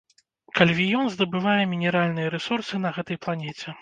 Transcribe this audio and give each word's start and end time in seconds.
Кальвіён 0.59 1.05
здабывае 1.15 1.61
мінеральныя 1.73 2.33
рэсурсы 2.37 2.75
на 2.87 2.97
гэтай 2.97 3.17
планеце. 3.27 3.67